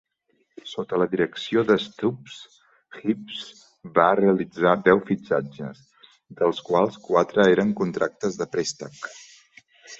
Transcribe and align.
Sota 0.69 0.97
la 1.01 1.05
direcció 1.09 1.63
de 1.71 1.75
Stubbs, 1.83 2.37
Hibs 3.03 3.43
va 4.01 4.07
realitzar 4.21 4.73
deu 4.89 5.03
fitxatges, 5.11 5.85
dels 6.43 6.65
quals 6.73 7.01
quatre 7.11 7.49
eren 7.55 7.79
contractes 7.85 8.43
de 8.45 8.53
préstec. 8.57 9.03